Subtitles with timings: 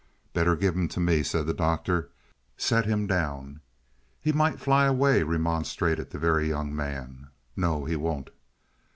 [0.33, 2.09] "Better give him to me," said the Doctor.
[2.57, 3.61] "Set him down."
[4.19, 7.27] "He might fly away," remonstrated the Very Young Man.
[7.55, 8.31] "No, he won't."